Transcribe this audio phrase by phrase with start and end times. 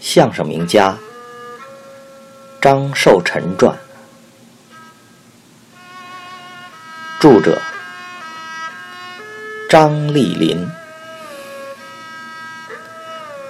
[0.00, 0.96] 相声名家
[2.60, 3.76] 张寿臣传，
[7.20, 7.60] 著者
[9.68, 10.66] 张丽林，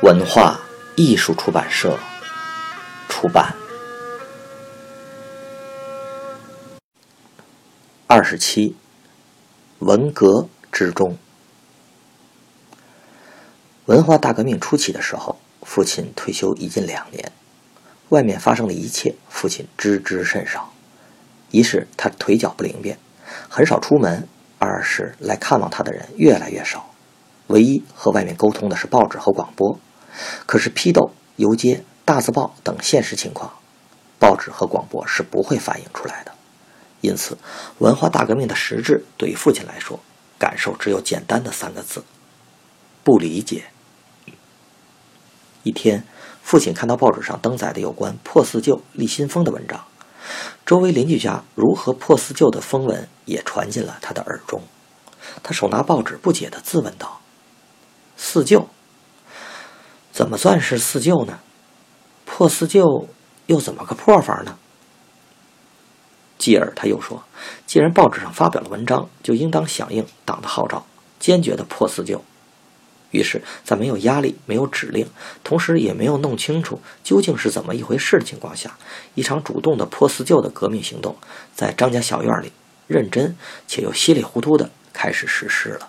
[0.02, 0.58] 文化
[0.96, 1.98] 艺术出版社
[3.08, 3.54] 出版。
[8.06, 8.74] 二十七，
[9.80, 11.18] 文革之中，
[13.84, 15.38] 文化大革命初期的时候。
[15.68, 17.30] 父亲退休已近两年，
[18.08, 20.72] 外面发生的一切，父亲知之甚少。
[21.50, 22.98] 一是他腿脚不灵便，
[23.50, 24.22] 很少出门；
[24.58, 26.90] 二是来看望他的人越来越少，
[27.48, 29.78] 唯一和外面沟通的是报纸和广播。
[30.46, 33.52] 可是批斗、游街、大字报等现实情况，
[34.18, 36.32] 报纸和广播是不会反映出来的。
[37.02, 37.36] 因此，
[37.76, 40.00] 文化大革命的实质对于父亲来说，
[40.38, 42.02] 感受只有简单的三个字：
[43.04, 43.64] 不理解。
[45.68, 46.02] 一天，
[46.42, 49.84] 父亲看到报纸上登载的有关破四旧立新风的文章，
[50.64, 54.62] 周围邻居家如何破四旧的风闻也传进了他的耳中。
[55.42, 57.20] 他手拿报纸，不解地自问道
[58.16, 58.66] ：“四旧，
[60.10, 61.38] 怎么算是四旧呢？
[62.24, 63.06] 破四旧
[63.44, 64.56] 又怎么个破法呢？”
[66.38, 67.22] 继而他又说
[67.66, 70.86] ：“既然报纸上发表了文章，就应当响应党的号召，
[71.20, 72.24] 坚决的破四旧。”
[73.10, 75.08] 于是，在没有压力、没有指令，
[75.42, 78.76] 同时也没有弄清楚究竟是怎么一回事的情况下，
[79.14, 81.16] 一场主动的破四旧的革命行动，
[81.54, 82.52] 在张家小院里
[82.86, 83.36] 认真
[83.66, 85.88] 且又稀里糊涂的开始实施了。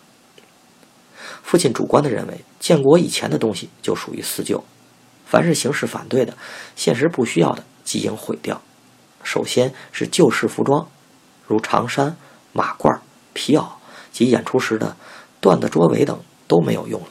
[1.43, 4.63] 父亲主观的认为，建国以前的东西就属于四旧，
[5.25, 6.37] 凡是形式反对的、
[6.75, 8.61] 现实不需要的，即应毁掉。
[9.23, 10.87] 首先是旧式服装，
[11.45, 12.15] 如长衫、
[12.53, 12.99] 马褂、
[13.33, 13.67] 皮袄
[14.13, 14.95] 及演出时的
[15.41, 16.17] 缎子桌围等。
[16.49, 17.09] 都没有用了，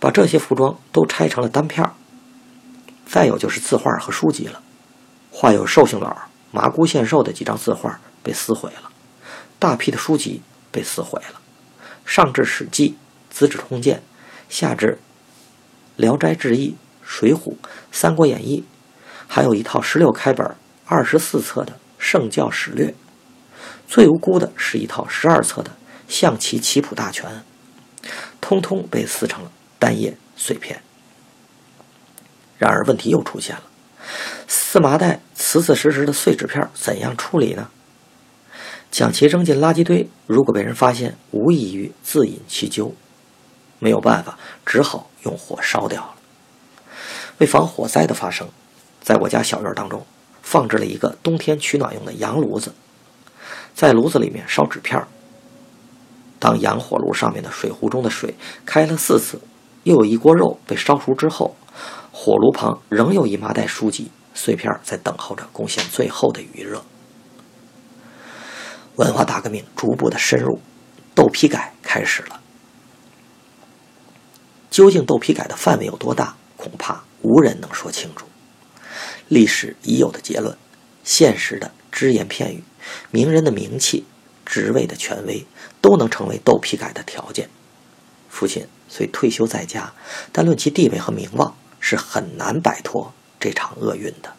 [0.00, 1.94] 把这些服装都拆成了单片儿。
[3.06, 4.60] 再有就是字画和书籍了，
[5.30, 6.14] 画有寿星老
[6.50, 8.90] 麻姑献寿的几张字画被撕毁了，
[9.60, 10.42] 大批的书籍
[10.72, 11.40] 被撕毁了，
[12.04, 12.90] 上至《史记》
[13.30, 13.98] 《资治通鉴》，
[14.48, 14.86] 下至
[15.94, 16.70] 《聊斋志异》
[17.04, 17.38] 《水浒》
[17.92, 18.60] 《三国演义》，
[19.28, 22.88] 还有一套十六开本、二十四册的《圣教史略》，
[23.86, 25.70] 最无辜的是一套十二册的
[26.08, 27.30] 《象棋棋谱大全》。
[28.40, 30.80] 通通被撕成了单页碎片。
[32.58, 33.62] 然而问题又出现了：
[34.48, 37.68] 撕麻袋、瓷瓷实实的碎纸片怎样处理呢？
[38.90, 42.94] 将其扔进垃圾堆，如果被人发现，无异于自饮其咎。
[43.78, 46.14] 没有办法，只好用火烧掉了。
[47.38, 48.48] 为防火灾的发生，
[49.02, 50.06] 在我家小院当中
[50.40, 52.72] 放置了一个冬天取暖用的洋炉子，
[53.74, 54.98] 在炉子里面烧纸片
[56.38, 59.40] 当洋火炉上面的水壶中的水开了四次，
[59.84, 61.56] 又有一锅肉被烧熟之后，
[62.12, 66.82] 火炉旁仍有一麻袋书籍碎片在等候着贡献最后的余热。
[68.96, 70.60] 文化大革命逐步的深入，
[71.14, 72.40] 豆批改开始了。
[74.70, 78.26] 究竟豆批改的范围有多大，恐怕无人能说清楚。
[79.28, 80.56] 历史已有的结论，
[81.02, 82.62] 现实的只言片语，
[83.10, 84.04] 名人的名气。
[84.46, 85.44] 职位的权威
[85.82, 87.50] 都能成为豆批改的条件。
[88.30, 89.92] 父亲虽退休在家，
[90.30, 94.34] 但论其地位和名望，是很难摆脱这场厄运的。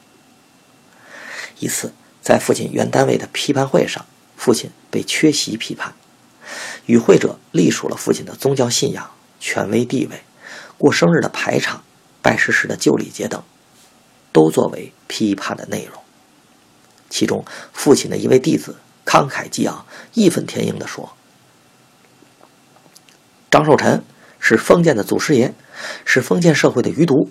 [1.60, 5.94] 一次，在父亲原单位的批判会上，父亲被缺席批判，
[6.86, 10.22] 与会者隶属了父亲的宗教信仰、权威地位、
[10.78, 11.84] 过生日的排场、
[12.22, 13.44] 拜师时的旧礼节等，
[14.32, 16.02] 都作为批判的内容。
[17.10, 17.44] 其中，
[17.74, 18.76] 父亲的一位弟子。
[19.08, 21.14] 慷慨激昂、义愤填膺地说
[23.50, 24.04] ：“张寿臣
[24.38, 25.54] 是封建的祖师爷，
[26.04, 27.30] 是封建社会的余毒，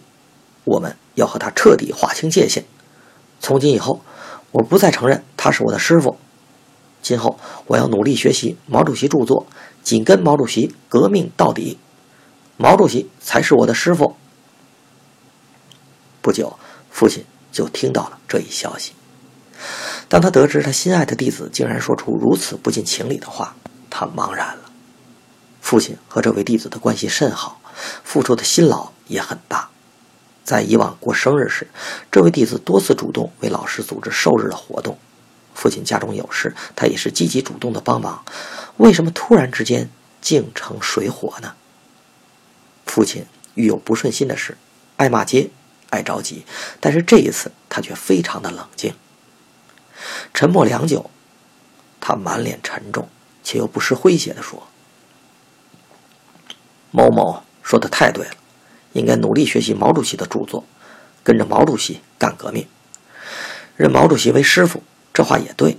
[0.64, 2.64] 我们要和他彻底划清界限。
[3.40, 4.00] 从今以后，
[4.52, 6.16] 我不再承认他是我的师傅。
[7.02, 9.46] 今后，我要努力学习毛主席著作，
[9.82, 11.78] 紧跟毛主席革命到底。
[12.56, 14.16] 毛主席才是我的师傅。”
[16.22, 16.58] 不久，
[16.90, 18.94] 父亲就听到了这一消息。
[20.08, 23.56] 当他得知他心爱的弟子竟然说出如此不近情理的话，
[23.90, 24.70] 他茫然了。
[25.60, 27.60] 父亲和这位弟子的关系甚好，
[28.04, 29.68] 付出的辛劳也很大。
[30.44, 31.66] 在以往过生日时，
[32.08, 34.96] 这位弟子多次主动为老师组织寿日的活动。
[35.54, 38.24] 父亲家中有事，他也是积极主动的帮忙。
[38.76, 41.54] 为什么突然之间竟成水火呢？
[42.84, 44.56] 父亲遇有不顺心的事，
[44.98, 45.50] 爱骂街，
[45.90, 46.44] 爱着急，
[46.78, 48.94] 但是这一次他却非常的冷静。
[50.36, 51.10] 沉默良久，
[51.98, 53.08] 他满脸沉重，
[53.42, 54.64] 却又不失诙谐地说
[56.92, 58.32] ：“某某说的太对了，
[58.92, 60.66] 应该努力学习毛主席的著作，
[61.24, 62.68] 跟着毛主席干革命，
[63.76, 64.82] 认毛主席为师傅。
[65.14, 65.78] 这话也对，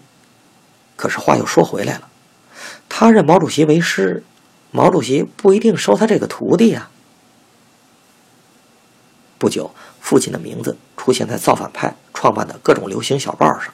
[0.95, 2.09] 可是话又说回来了，
[2.89, 4.23] 他认毛主席为师，
[4.71, 6.89] 毛主席不一定收他这个徒弟呀。
[9.37, 13.71] 不久，父亲的名字出现在造反派创办的各种流行小报上，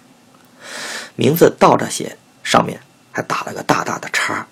[1.15, 2.79] 名字倒着写，上面
[3.11, 4.47] 还打了个大大的叉。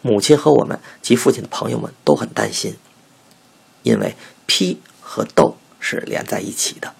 [0.00, 2.76] 母亲和我们及父亲的朋友们都很担心，
[3.82, 4.14] 因为
[4.46, 6.94] 批和斗是连在一起的。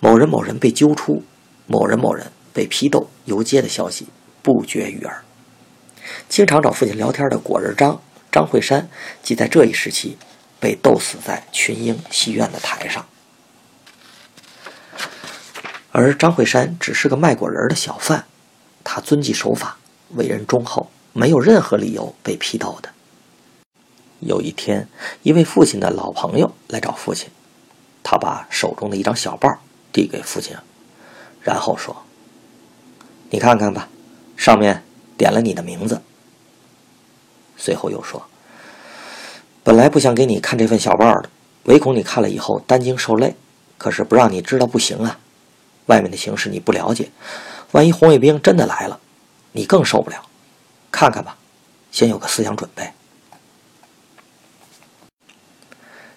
[0.00, 1.22] 某人某人被揪出，
[1.66, 4.08] 某人某人被批斗游街的消息
[4.42, 5.24] 不绝于耳。
[6.28, 8.88] 经常找父亲聊天的果仁张张惠山，
[9.22, 10.16] 即在这一时期。
[10.60, 13.04] 被斗死在群英戏院的台上，
[15.96, 18.24] 而张惠山只是个卖果仁的小贩，
[18.82, 19.76] 他遵纪守法，
[20.16, 22.88] 为人忠厚，没有任何理由被批斗的。
[24.18, 24.88] 有一天，
[25.22, 27.28] 一位父亲的老朋友来找父亲，
[28.02, 29.48] 他把手中的一张小报
[29.92, 30.56] 递给父亲，
[31.40, 32.02] 然后说
[33.30, 33.88] ：“你看看吧，
[34.36, 34.82] 上面
[35.16, 36.02] 点了你的名字。”
[37.56, 38.26] 随后又说。
[39.62, 41.30] 本来不想给你看这份小报的，
[41.66, 43.36] 唯恐你看了以后担惊受累。
[43.78, 45.20] 可是不让你知道不行啊，
[45.86, 47.10] 外面的形势你不了解，
[47.72, 49.00] 万一红卫兵真的来了，
[49.52, 50.24] 你更受不了。
[50.90, 51.36] 看看吧，
[51.90, 52.90] 先有个思想准备。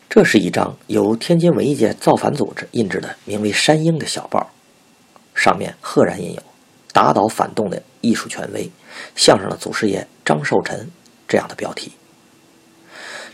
[0.10, 4.52] 这是一张由天津文艺界造反组织印制的名为《山鹰》的小报，
[5.36, 6.42] 上面赫然印有
[6.94, 8.72] “打倒反动的艺术权威，
[9.16, 10.90] 相声的祖师爷张寿臣”
[11.28, 11.92] 这样的标题。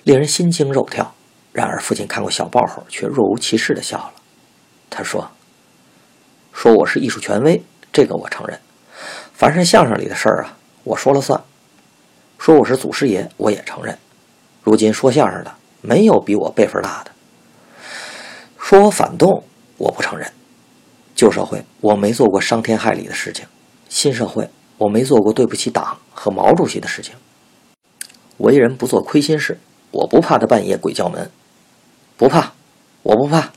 [0.03, 1.13] 令人心惊肉跳。
[1.53, 4.13] 然而，父亲看过小报后，却若无其事地笑了。
[4.89, 5.29] 他说
[6.53, 7.61] ：“说我是艺术权威，
[7.91, 8.57] 这个我承认。
[9.33, 11.41] 凡是相声里的事儿啊，我说了算。
[12.37, 13.97] 说我是祖师爷，我也承认。
[14.61, 17.11] 如今说相声的，没有比我辈分大的。
[18.59, 19.43] 说我反动，
[19.77, 20.31] 我不承认。
[21.15, 23.45] 旧社会，我没做过伤天害理的事情；
[23.89, 27.15] 新社会，我没做过对不起党和毛主席的事情。
[28.37, 29.59] 为人不做亏心事。”
[29.93, 31.29] 我不怕他半夜鬼叫门，
[32.17, 32.53] 不怕，
[33.03, 33.51] 我不怕。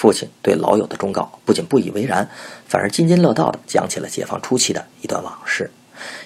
[0.00, 2.26] 父亲对老友的忠告不仅不以为然，
[2.66, 5.70] 反而津津乐道地讲起了解放初期的一段往事，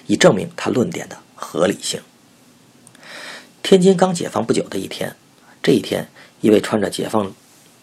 [0.07, 1.99] 以证明他论点的合理性。
[3.61, 5.17] 天津刚解放不久的一天，
[5.61, 6.07] 这一天，
[6.39, 7.33] 一位穿着解放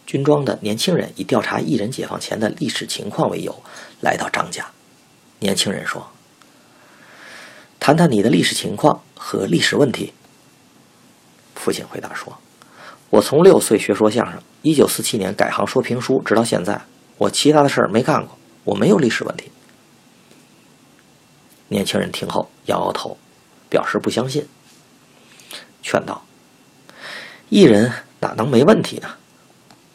[0.06, 3.62] 军装的年轻人以调查艺人解放前的历史情况为由，
[4.00, 4.67] 来到张家。
[5.41, 6.09] 年轻人说
[7.79, 10.15] ：“谈谈你的历史情况和历史问题。”
[11.55, 12.38] 父亲回答说
[13.12, 16.81] ：“我从六岁学说相声，一九四七年改行说评书，直到现在，
[17.19, 19.53] 我其他的事儿没干过，我没有历史问题。”
[21.69, 23.19] 年轻人听后摇摇头，
[23.69, 24.49] 表示不相信，
[25.82, 26.25] 劝道
[27.50, 29.11] ：“艺人哪能没问题呢？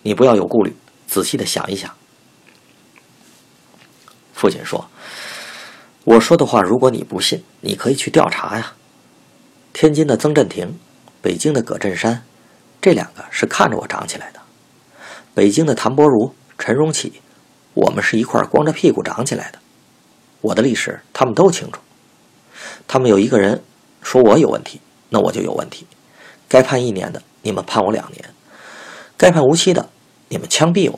[0.04, 0.76] 你不要有顾虑，
[1.08, 1.92] 仔细的想一想。”
[4.36, 4.88] 父亲说
[6.06, 8.74] ：“我说的话，如果你不信，你可以去调查呀。
[9.74, 10.78] 天津的曾振廷。”
[11.20, 12.24] 北京的葛振山，
[12.88, 14.40] 这两个是看着我长起来的；
[15.36, 17.22] 北京的谭伯如、陈荣启，
[17.74, 19.60] 我们是一块光着屁股长起来的。
[20.40, 21.82] 我的历史他们都清楚。
[22.88, 23.62] 他们有一个人
[24.02, 24.80] 说我有问题，
[25.10, 25.86] 那我就有问题。
[26.48, 28.24] 该判一年的，你们判我两年；
[29.18, 29.90] 该判无期的，
[30.30, 30.98] 你们枪毙我。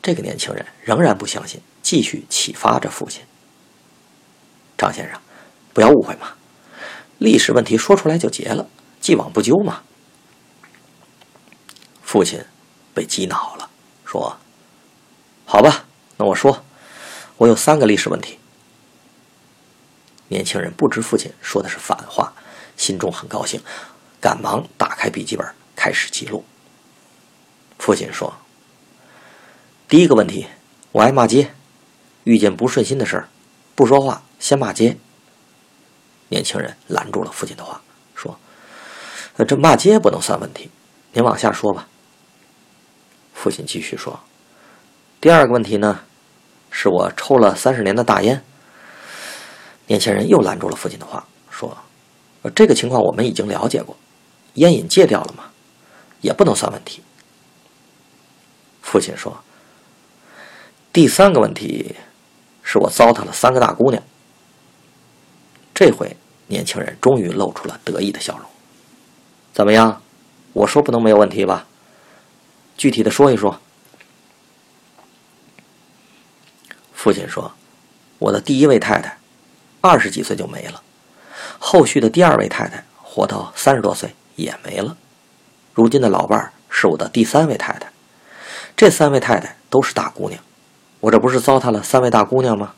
[0.00, 3.24] 这个年轻人仍然不相信，继续启发着父亲。
[4.78, 5.20] 张先生，
[5.72, 6.34] 不要误会嘛。
[7.18, 8.68] 历史问题说出来就结了，
[9.10, 9.82] 既往不咎嘛。
[12.00, 12.44] 父亲
[12.94, 13.68] 被激恼了，
[14.04, 14.36] 说
[15.44, 15.84] ：“好吧，
[16.16, 16.64] 那我说，
[17.36, 18.38] 我有三个历史问题。”
[20.30, 22.32] 年轻人不知父亲说的是反话，
[22.76, 23.60] 心中很高兴，
[24.20, 26.44] 赶忙打开笔记本开始记录。
[27.80, 28.32] 父亲说
[29.90, 30.46] ：“第一个问题，
[30.92, 31.52] 我爱骂街，
[32.22, 33.28] 遇见不顺心的事儿，
[33.74, 34.96] 不说话，先骂街。”
[36.30, 37.82] 年轻人拦住了父亲的话，
[39.40, 40.68] 那：“这骂街不能算问题，
[41.14, 41.88] 您往下说吧。”
[43.32, 44.20] 父亲继续说
[45.18, 46.00] ：“第二个问题呢，
[46.70, 48.44] 是我抽了三十年的大烟。”
[49.88, 51.74] 年轻人又拦住了父亲的话，说
[52.54, 53.96] ：“这个情况我们已经了解过，
[54.54, 55.44] 烟瘾戒掉了嘛，
[56.20, 57.02] 也不能算问题。”
[58.82, 59.42] 父亲说
[60.92, 61.96] ：“第三个问题，
[62.62, 64.02] 是我糟蹋了三个大姑娘。”
[65.72, 66.14] 这回，
[66.48, 68.49] 年轻人终于露出了得意的笑容。
[69.52, 70.02] 怎么样？
[70.52, 71.66] 我说不能没有问题吧？
[72.76, 73.60] 具体的说一说。
[76.92, 77.52] 父亲说
[78.18, 79.18] ：“我的第一位太太，
[79.80, 80.82] 二十几岁就没了。
[81.58, 84.96] 后续的第二位太太活到三十多岁也没了。
[85.72, 87.90] 如今的老伴儿是我的第三位太太，
[88.76, 90.42] 这三位太太都是大姑娘，
[91.00, 92.74] 我这不是糟蹋了三位大姑娘吗？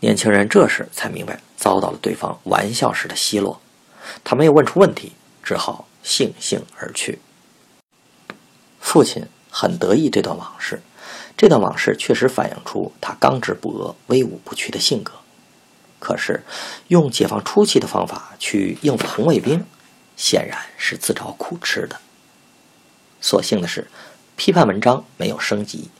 [0.00, 3.60] 年轻人这时才明白遭到了对方玩笑式的奚落，
[4.24, 5.12] 他没有问出问题，
[5.42, 7.18] 只好悻悻而去。
[8.80, 10.80] 父亲很得意这段往事，
[11.36, 15.12] 这段往事确实反映出他刚直不阿、威武不屈的性格。
[15.98, 16.44] 可是，
[16.86, 19.64] 用解放初期的方法去应付红卫兵，
[20.16, 22.00] 显然是自找苦吃的。
[23.20, 23.90] 所幸的是，
[24.36, 25.90] 批判文章没有升级，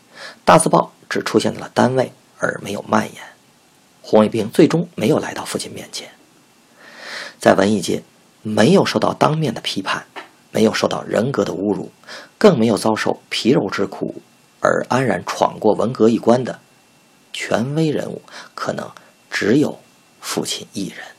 [0.45, 3.23] 大字报只出现在了单位，而没有蔓延。
[4.01, 6.09] 红卫兵最终没有来到父亲面前，
[7.39, 8.03] 在文艺界
[8.43, 10.05] 没有受到当面的批判，
[10.51, 11.91] 没有受到人格的侮辱，
[12.37, 14.21] 更没有遭受皮肉之苦
[14.61, 16.59] 而安然闯过文革一关的
[17.33, 18.23] 权威人物，
[18.55, 18.91] 可能
[19.31, 19.79] 只有
[20.21, 21.18] 父亲一人。